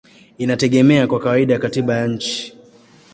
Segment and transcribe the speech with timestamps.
[0.37, 2.57] inategemea kwa kawaida katiba ya nchi.